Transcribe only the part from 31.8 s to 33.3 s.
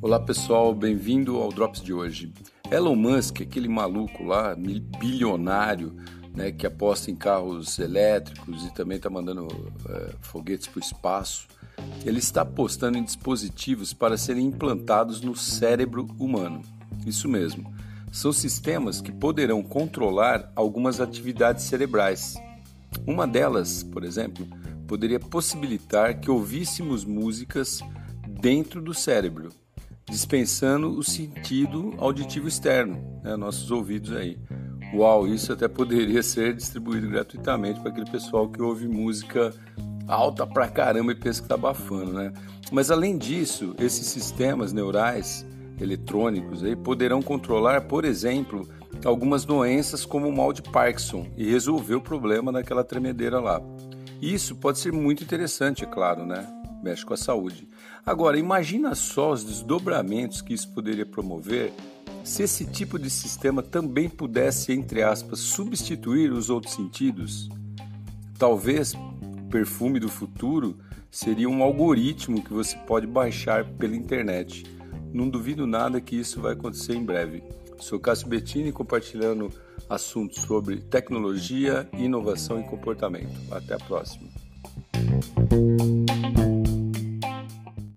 auditivo externo,